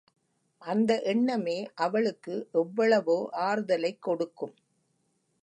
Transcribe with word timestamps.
அந்த 0.61 1.01
எண்ணமே 1.01 1.71
அவளுக்கு 1.75 2.47
எவ்வளவோ 2.51 3.29
ஆறுதலைக் 3.31 4.01
கொடுக்கும். 4.01 4.55